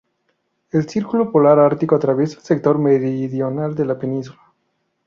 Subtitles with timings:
[0.71, 4.41] El círculo polar ártico atraviesa el sector meridional de la península.